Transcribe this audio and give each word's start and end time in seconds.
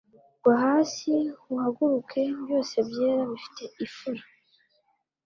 gwa 0.41 0.55
hasi 0.63 1.11
uhaguruke, 1.53 2.21
byose 2.43 2.75
byera 2.89 3.21
bifite 3.31 3.63
ifuro 3.85 4.21